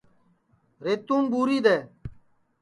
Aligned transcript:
ریتُوم 0.83 1.23
ٻوری 1.31 1.57
دؔے 1.65 1.77